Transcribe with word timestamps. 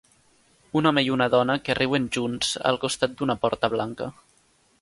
Un 0.79 0.89
home 0.91 1.03
i 1.07 1.11
una 1.15 1.27
dona 1.35 1.57
que 1.67 1.77
riuen 1.81 2.09
junts 2.17 2.57
al 2.71 2.83
costat 2.87 3.17
d'una 3.21 3.37
porta 3.45 3.73
blanca. 3.75 4.13